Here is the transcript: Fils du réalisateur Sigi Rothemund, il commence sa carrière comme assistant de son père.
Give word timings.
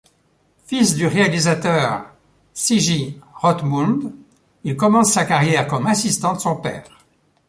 Fils 0.65 0.95
du 0.95 1.05
réalisateur 1.05 2.11
Sigi 2.55 3.19
Rothemund, 3.35 4.11
il 4.63 4.75
commence 4.75 5.11
sa 5.13 5.25
carrière 5.25 5.67
comme 5.67 5.85
assistant 5.85 6.33
de 6.33 6.39
son 6.39 6.55
père. 6.55 6.89